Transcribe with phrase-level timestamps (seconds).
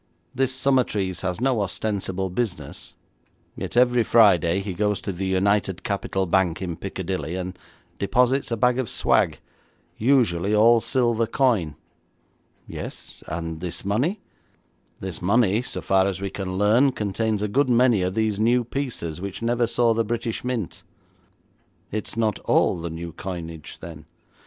[0.33, 2.95] This Summertrees has no ostensible business,
[3.55, 7.55] yet every Friday he goes to the United Capital Bank in Piccadilly, and
[7.99, 9.37] deposits a bag of swag,
[9.99, 11.75] usually all silver coin.'
[12.67, 14.19] 'Yes, and this money?'
[15.01, 18.63] 'This money, so far as we can learn, contains a good many of these new
[18.63, 20.83] pieces which never saw the British Mint.'
[21.91, 24.05] 'It's not all the new coinage, then?'